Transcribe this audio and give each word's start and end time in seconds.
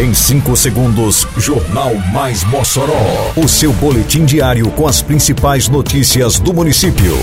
Em 0.00 0.14
5 0.14 0.56
segundos, 0.56 1.26
Jornal 1.36 1.94
Mais 2.10 2.42
Mossoró. 2.44 3.34
O 3.36 3.46
seu 3.46 3.70
boletim 3.70 4.24
diário 4.24 4.70
com 4.70 4.88
as 4.88 5.02
principais 5.02 5.68
notícias 5.68 6.40
do 6.40 6.54
município. 6.54 7.14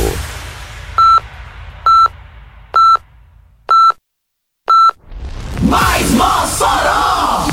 Mais 5.59 6.11
Mossoró! 6.11 7.47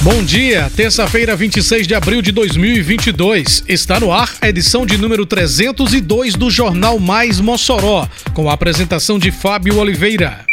Bom 0.00 0.24
dia, 0.24 0.68
terça-feira, 0.74 1.36
26 1.36 1.86
de 1.86 1.94
abril 1.94 2.20
de 2.20 2.32
2022. 2.32 3.62
Está 3.68 4.00
no 4.00 4.10
ar 4.10 4.34
a 4.40 4.48
edição 4.48 4.84
de 4.84 4.98
número 4.98 5.24
302 5.24 6.34
do 6.34 6.50
Jornal 6.50 6.98
Mais 6.98 7.38
Mossoró, 7.38 8.08
com 8.34 8.50
a 8.50 8.54
apresentação 8.54 9.16
de 9.16 9.30
Fábio 9.30 9.78
Oliveira. 9.78 10.44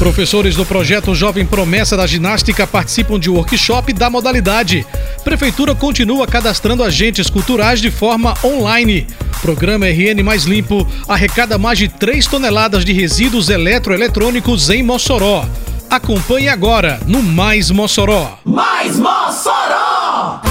Professores 0.00 0.56
do 0.56 0.64
projeto 0.64 1.14
Jovem 1.14 1.44
Promessa 1.44 1.94
da 1.94 2.06
Ginástica 2.06 2.66
participam 2.66 3.20
de 3.20 3.28
workshop 3.28 3.92
da 3.92 4.08
modalidade. 4.08 4.86
Prefeitura 5.22 5.74
continua 5.74 6.26
cadastrando 6.26 6.82
agentes 6.82 7.28
culturais 7.28 7.82
de 7.82 7.90
forma 7.90 8.32
online. 8.42 9.06
Programa 9.42 9.84
RN 9.84 10.22
Mais 10.24 10.44
Limpo 10.44 10.88
arrecada 11.06 11.58
mais 11.58 11.78
de 11.78 11.86
3 11.86 12.26
toneladas 12.26 12.82
de 12.82 12.94
resíduos 12.94 13.50
eletroeletrônicos 13.50 14.70
em 14.70 14.82
Mossoró. 14.82 15.44
Acompanhe 15.90 16.48
agora 16.48 16.98
no 17.06 17.22
Mais 17.22 17.70
Mossoró. 17.70 18.38
Mais 18.42 18.96
Mossoró! 18.96 20.49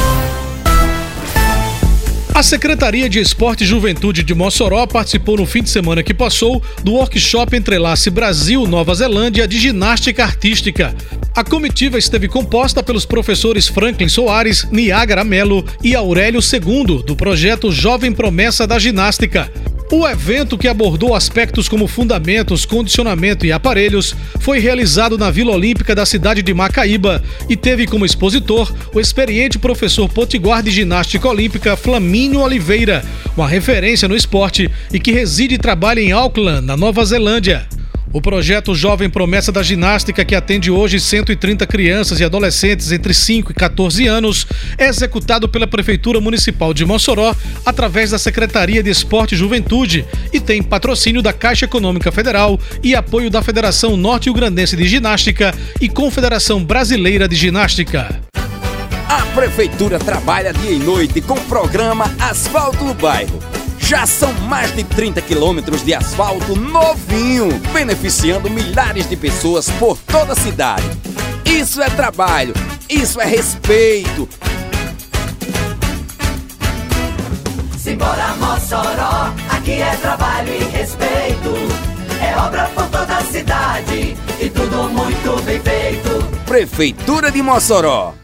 A 2.39 2.43
Secretaria 2.43 3.09
de 3.09 3.19
Esporte 3.19 3.65
e 3.65 3.67
Juventude 3.67 4.23
de 4.23 4.33
Mossoró 4.33 4.87
participou 4.87 5.35
no 5.35 5.45
fim 5.45 5.61
de 5.61 5.69
semana 5.69 6.01
que 6.01 6.13
passou 6.13 6.63
do 6.81 6.93
workshop 6.93 7.53
Entrelace 7.53 8.09
Brasil 8.09 8.65
Nova 8.65 8.95
Zelândia 8.95 9.45
de 9.45 9.59
ginástica 9.59 10.23
artística. 10.23 10.95
A 11.35 11.43
comitiva 11.43 11.99
esteve 11.99 12.29
composta 12.29 12.81
pelos 12.81 13.05
professores 13.05 13.67
Franklin 13.67 14.07
Soares, 14.07 14.65
Niagara 14.71 15.25
Melo 15.25 15.65
e 15.83 15.93
Aurélio 15.93 16.39
II, 16.39 17.03
do 17.03 17.13
projeto 17.13 17.73
Jovem 17.73 18.13
Promessa 18.13 18.65
da 18.65 18.79
Ginástica. 18.79 19.51
O 19.91 20.07
evento, 20.07 20.55
que 20.55 20.67
abordou 20.67 21.15
aspectos 21.15 21.67
como 21.67 21.87
fundamentos, 21.87 22.63
condicionamento 22.63 23.43
e 23.43 23.51
aparelhos, 23.51 24.15
foi 24.39 24.59
realizado 24.59 25.17
na 25.17 25.31
Vila 25.31 25.51
Olímpica 25.51 25.95
da 25.95 26.05
cidade 26.05 26.43
de 26.43 26.53
Macaíba 26.53 27.23
e 27.49 27.57
teve 27.57 27.87
como 27.87 28.05
expositor 28.05 28.71
o 28.93 28.99
experiente 28.99 29.57
professor 29.57 30.07
potiguar 30.07 30.61
de 30.61 30.69
ginástica 30.69 31.27
olímpica 31.27 31.75
Flamínio 31.75 32.41
Oliveira, 32.41 33.03
uma 33.35 33.47
referência 33.47 34.07
no 34.07 34.15
esporte 34.15 34.69
e 34.93 34.99
que 34.99 35.11
reside 35.11 35.55
e 35.55 35.59
trabalha 35.59 35.99
em 35.99 36.11
Auckland, 36.11 36.67
na 36.67 36.77
Nova 36.77 37.03
Zelândia. 37.03 37.67
O 38.11 38.19
projeto 38.19 38.73
Jovem 38.73 39.07
Promessa 39.07 39.51
da 39.51 39.61
Ginástica, 39.61 40.25
que 40.25 40.33
atende 40.33 40.71
hoje 40.71 40.99
130 40.99 41.67
crianças 41.67 42.19
e 42.19 42.23
adolescentes 42.23 42.91
entre 42.91 43.13
5 43.13 43.51
e 43.51 43.53
14 43.53 44.07
anos, 44.07 44.47
é 44.79 44.87
executado 44.87 45.47
pela 45.47 45.67
Prefeitura 45.67 46.19
Municipal 46.19 46.73
de 46.73 46.85
Mossoró 46.85 47.35
através 47.63 48.09
da 48.09 48.17
Secretaria 48.17 48.81
de 48.81 48.89
Esporte 48.89 49.35
e 49.35 49.37
Juventude 49.37 50.05
e 50.33 50.39
tem 50.39 50.63
patrocínio 50.63 51.21
da 51.21 51.31
Caixa 51.31 51.65
Econômica 51.65 52.11
Federal 52.11 52.59
e 52.81 52.95
apoio 52.95 53.29
da 53.29 53.43
Federação 53.43 53.95
Norte-Ugrandense 53.95 54.75
de 54.75 54.87
Ginástica 54.87 55.53
e 55.79 55.87
Confederação 55.87 56.63
Brasileira 56.63 57.27
de 57.27 57.35
Ginástica. 57.35 58.21
A 59.07 59.21
Prefeitura 59.35 59.99
trabalha 59.99 60.51
dia 60.51 60.71
e 60.71 60.79
noite 60.79 61.21
com 61.21 61.35
o 61.35 61.41
programa 61.41 62.11
Asfalto 62.19 62.83
no 62.83 62.95
Bairro 62.95 63.48
já 63.89 64.05
são 64.05 64.31
mais 64.41 64.75
de 64.75 64.83
30 64.83 65.19
quilômetros 65.19 65.83
de 65.83 65.95
asfalto 65.95 66.55
novinho, 66.55 67.49
beneficiando 67.73 68.47
milhares 68.47 69.09
de 69.09 69.15
pessoas 69.15 69.67
por 69.79 69.97
toda 69.97 70.33
a 70.33 70.35
cidade. 70.35 70.85
Isso 71.43 71.81
é 71.81 71.89
trabalho, 71.89 72.53
isso 72.87 73.19
é 73.19 73.25
respeito. 73.25 74.29
Simbora 77.79 78.35
Mossoró, 78.35 79.33
aqui 79.49 79.81
é 79.81 79.95
trabalho 79.95 80.53
e 80.53 80.63
respeito. 80.65 81.51
É 82.21 82.37
obra 82.37 82.69
por 82.75 82.85
toda 82.89 83.17
a 83.17 83.23
cidade 83.23 84.15
e 84.39 84.49
tudo 84.51 84.87
muito 84.89 85.41
bem 85.41 85.59
feito. 85.61 86.43
Prefeitura 86.45 87.31
de 87.31 87.41
Mossoró. 87.41 88.18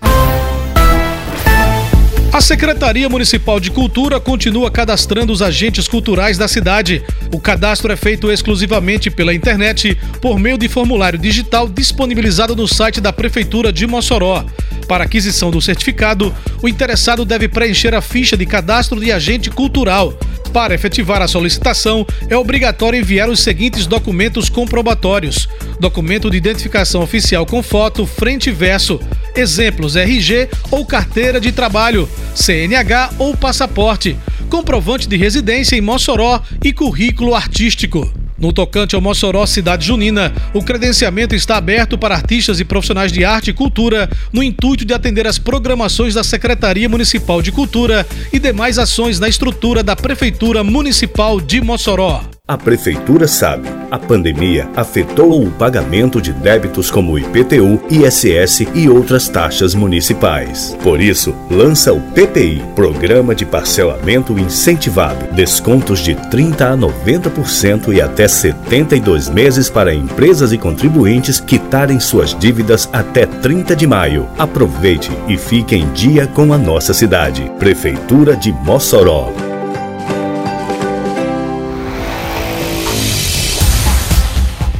A 2.35 2.41
Secretaria 2.41 3.07
Municipal 3.07 3.61
de 3.61 3.71
Cultura 3.71 4.19
continua 4.19 4.69
cadastrando 4.69 5.31
os 5.31 5.41
agentes 5.41 5.87
culturais 5.87 6.37
da 6.37 6.49
cidade. 6.49 7.01
O 7.31 7.39
cadastro 7.39 7.93
é 7.93 7.95
feito 7.95 8.29
exclusivamente 8.29 9.09
pela 9.09 9.33
internet, 9.33 9.97
por 10.19 10.37
meio 10.37 10.57
de 10.57 10.67
formulário 10.67 11.17
digital 11.17 11.65
disponibilizado 11.65 12.53
no 12.53 12.67
site 12.67 12.99
da 12.99 13.13
Prefeitura 13.13 13.71
de 13.71 13.87
Mossoró. 13.87 14.43
Para 14.85 15.05
aquisição 15.05 15.49
do 15.49 15.61
certificado, 15.61 16.35
o 16.61 16.67
interessado 16.67 17.23
deve 17.23 17.47
preencher 17.47 17.95
a 17.95 18.01
ficha 18.01 18.35
de 18.35 18.45
cadastro 18.45 18.99
de 18.99 19.13
agente 19.13 19.49
cultural. 19.49 20.19
Para 20.51 20.75
efetivar 20.75 21.21
a 21.21 21.29
solicitação, 21.29 22.05
é 22.29 22.35
obrigatório 22.35 22.99
enviar 22.99 23.29
os 23.29 23.39
seguintes 23.39 23.87
documentos 23.87 24.49
comprobatórios: 24.49 25.47
documento 25.79 26.29
de 26.29 26.35
identificação 26.35 27.01
oficial 27.01 27.45
com 27.45 27.63
foto, 27.63 28.05
frente 28.05 28.49
e 28.49 28.53
verso, 28.53 28.99
exemplos 29.35 29.95
RG 29.95 30.49
ou 30.71 30.85
carteira 30.85 31.39
de 31.39 31.51
trabalho, 31.51 32.09
CNH 32.33 33.13
ou 33.17 33.35
passaporte, 33.35 34.15
comprovante 34.49 35.07
de 35.07 35.17
residência 35.17 35.75
em 35.75 35.81
Mossoró 35.81 36.41
e 36.63 36.71
currículo 36.71 37.35
artístico. 37.35 38.11
No 38.37 38.51
tocante 38.51 38.95
ao 38.95 39.01
Mossoró 39.01 39.45
Cidade 39.45 39.87
Junina, 39.87 40.33
o 40.53 40.61
credenciamento 40.61 41.33
está 41.33 41.55
aberto 41.55 41.97
para 41.97 42.15
artistas 42.15 42.59
e 42.59 42.65
profissionais 42.65 43.11
de 43.11 43.23
arte 43.23 43.49
e 43.49 43.53
cultura, 43.53 44.09
no 44.33 44.43
intuito 44.43 44.83
de 44.83 44.93
atender 44.93 45.25
às 45.25 45.39
programações 45.39 46.13
da 46.13 46.23
Secretaria 46.23 46.89
Municipal 46.89 47.41
de 47.41 47.51
Cultura 47.51 48.05
e 48.33 48.39
demais 48.39 48.77
ações 48.77 49.19
na 49.19 49.29
estrutura 49.29 49.81
da 49.81 49.95
Prefeitura 49.95 50.63
Municipal 50.63 51.39
de 51.39 51.61
Mossoró. 51.61 52.34
A 52.47 52.59
Prefeitura 52.59 53.27
sabe, 53.27 53.67
a 53.89 53.97
pandemia 53.97 54.69
afetou 54.75 55.43
o 55.43 55.49
pagamento 55.49 56.21
de 56.21 56.31
débitos 56.31 56.91
como 56.91 57.17
IPTU, 57.17 57.81
ISS 57.89 58.67
e 58.75 58.87
outras 58.87 59.27
taxas 59.27 59.73
municipais. 59.73 60.77
Por 60.83 61.01
isso, 61.01 61.33
lança 61.49 61.91
o 61.91 61.99
PPI, 61.99 62.63
Programa 62.75 63.33
de 63.33 63.47
Parcelamento 63.47 64.37
Incentivado. 64.37 65.33
Descontos 65.33 65.97
de 66.01 66.13
30% 66.13 66.61
a 66.61 66.77
90% 66.77 67.91
e 67.91 67.99
até 67.99 68.27
72 68.27 69.27
meses 69.27 69.67
para 69.67 69.91
empresas 69.91 70.53
e 70.53 70.57
contribuintes 70.59 71.39
quitarem 71.39 71.99
suas 71.99 72.37
dívidas 72.37 72.87
até 72.93 73.25
30 73.25 73.75
de 73.75 73.87
maio. 73.87 74.29
Aproveite 74.37 75.09
e 75.27 75.35
fique 75.35 75.75
em 75.75 75.91
dia 75.93 76.27
com 76.27 76.53
a 76.53 76.59
nossa 76.59 76.93
cidade. 76.93 77.51
Prefeitura 77.57 78.35
de 78.35 78.51
Mossoró. 78.51 79.33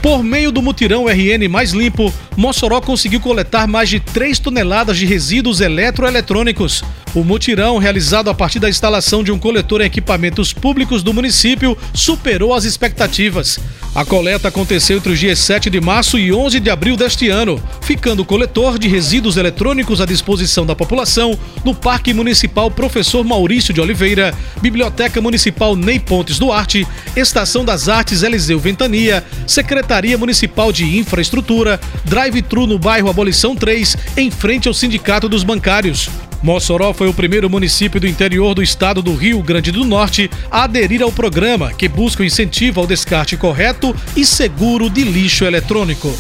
Por 0.05 0.23
meio 0.23 0.51
do 0.51 0.61
mutirão 0.61 1.07
RN 1.07 1.49
Mais 1.49 1.71
Limpo, 1.71 2.13
Mossoró 2.37 2.79
conseguiu 2.79 3.19
coletar 3.19 3.65
mais 3.65 3.89
de 3.89 3.99
3 3.99 4.37
toneladas 4.37 4.99
de 4.99 5.05
resíduos 5.07 5.61
eletroeletrônicos. 5.61 6.83
O 7.15 7.23
mutirão, 7.23 7.77
realizado 7.77 8.29
a 8.29 8.33
partir 8.33 8.59
da 8.59 8.69
instalação 8.69 9.23
de 9.23 9.31
um 9.31 9.39
coletor 9.39 9.79
em 9.79 9.85
equipamentos 9.85 10.51
públicos 10.51 11.01
do 11.01 11.13
município, 11.13 11.77
superou 11.93 12.53
as 12.53 12.65
expectativas. 12.65 13.57
A 13.95 14.03
coleta 14.03 14.49
aconteceu 14.49 14.97
entre 14.97 15.13
os 15.13 15.17
dias 15.17 15.39
7 15.39 15.69
de 15.69 15.79
março 15.79 16.19
e 16.19 16.33
11 16.33 16.59
de 16.59 16.69
abril 16.69 16.97
deste 16.97 17.29
ano, 17.29 17.57
ficando 17.79 18.23
o 18.23 18.25
coletor 18.25 18.77
de 18.77 18.89
resíduos 18.89 19.37
eletrônicos 19.37 20.01
à 20.01 20.05
disposição 20.05 20.65
da 20.65 20.75
população 20.75 21.39
no 21.63 21.73
Parque 21.73 22.13
Municipal 22.13 22.69
Professor 22.69 23.23
Maurício 23.23 23.73
de 23.73 23.79
Oliveira, 23.79 24.33
Biblioteca 24.61 25.21
Municipal 25.21 25.77
Ney 25.77 25.99
Pontes 25.99 26.37
Duarte, 26.37 26.85
Estação 27.15 27.63
das 27.63 27.87
Artes 27.87 28.23
Eliseu 28.23 28.59
Ventania, 28.59 29.23
Secretaria 29.47 30.17
Municipal 30.17 30.69
de 30.73 30.97
Infraestrutura, 30.97 31.79
drive-thru 32.03 32.67
no 32.67 32.77
bairro 32.77 33.09
Abolição 33.09 33.55
3, 33.55 33.95
em 34.17 34.29
frente 34.29 34.67
ao 34.67 34.73
Sindicato 34.73 35.29
dos 35.29 35.45
Bancários. 35.45 36.09
Mossoró 36.45 36.93
foi 36.93 37.07
o 37.07 37.13
primeiro 37.13 37.49
município 37.49 37.99
do 37.99 38.05
interior 38.05 38.53
do 38.53 38.61
estado 38.61 39.01
do 39.01 39.15
Rio 39.15 39.41
Grande 39.41 39.71
do 39.71 39.83
Norte 39.83 40.29
a 40.51 40.65
aderir 40.65 41.01
ao 41.01 41.11
programa, 41.11 41.73
que 41.73 41.87
busca 41.87 42.21
o 42.21 42.25
incentivo 42.25 42.79
ao 42.79 42.85
descarte 42.85 43.35
correto 43.35 43.95
e 44.15 44.23
seguro 44.23 44.87
de 44.87 45.03
lixo 45.03 45.43
eletrônico. 45.43 46.15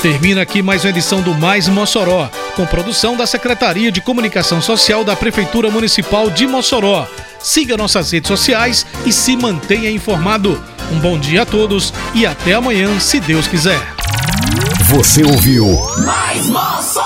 Termina 0.00 0.40
aqui 0.40 0.62
mais 0.62 0.82
uma 0.82 0.88
edição 0.88 1.20
do 1.20 1.34
Mais 1.34 1.68
Mossoró, 1.68 2.30
com 2.54 2.64
produção 2.64 3.18
da 3.18 3.26
Secretaria 3.26 3.92
de 3.92 4.00
Comunicação 4.00 4.62
Social 4.62 5.04
da 5.04 5.14
Prefeitura 5.14 5.70
Municipal 5.70 6.30
de 6.30 6.46
Mossoró. 6.46 7.06
Siga 7.38 7.76
nossas 7.76 8.12
redes 8.12 8.28
sociais 8.28 8.86
e 9.04 9.12
se 9.12 9.36
mantenha 9.36 9.90
informado. 9.90 10.58
Um 10.90 10.98
bom 11.00 11.18
dia 11.18 11.42
a 11.42 11.46
todos 11.46 11.92
e 12.14 12.24
até 12.24 12.54
amanhã, 12.54 12.98
se 12.98 13.20
Deus 13.20 13.46
quiser. 13.46 13.80
Você 14.86 15.22
ouviu 15.22 15.66
Mais 16.02 16.46
Mossoró! 16.46 17.05